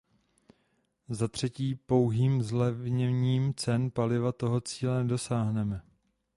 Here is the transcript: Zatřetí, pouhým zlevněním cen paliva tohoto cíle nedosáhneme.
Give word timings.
Zatřetí, 1.09 1.75
pouhým 1.75 2.43
zlevněním 2.43 3.53
cen 3.53 3.91
paliva 3.91 4.31
tohoto 4.31 4.61
cíle 4.61 5.03
nedosáhneme. 5.03 5.81